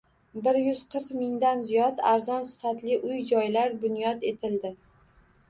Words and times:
Bir 0.45 0.57
yuz 0.67 0.79
qirq 0.95 1.11
mingdan 1.17 1.61
ziyod 1.67 2.01
arzon 2.13 2.41
va 2.45 2.49
sifatli 2.53 2.99
uy-joylar 3.11 3.79
bunyod 3.85 4.27
etildi. 4.33 4.75